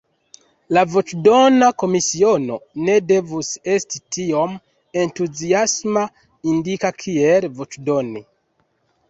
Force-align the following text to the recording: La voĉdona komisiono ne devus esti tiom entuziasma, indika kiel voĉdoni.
La 0.75 0.83
voĉdona 0.93 1.67
komisiono 1.83 2.57
ne 2.87 2.95
devus 3.11 3.51
esti 3.75 4.01
tiom 4.17 4.57
entuziasma, 5.03 6.07
indika 6.55 6.93
kiel 7.05 7.49
voĉdoni. 7.63 8.25